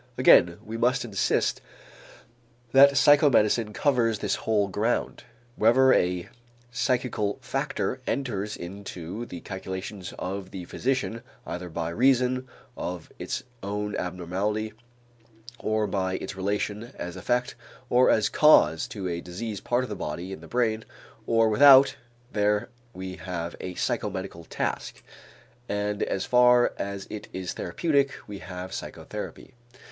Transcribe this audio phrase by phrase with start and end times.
[0.17, 1.61] Again, we must insist
[2.71, 5.25] that psychomedicine covers this whole ground.
[5.57, 6.27] Wherever a
[6.71, 13.95] psychical factor enters into the calculations of the physician either by reason of its own
[13.95, 14.73] abnormality
[15.59, 17.53] or by its relation as effect
[17.87, 20.83] or as cause to a diseased part of the body in the brain
[21.27, 21.95] or without,
[22.31, 25.03] there we have a psychomedical task,
[25.69, 29.53] and as far as it is therapeutic, we have psychotherapy.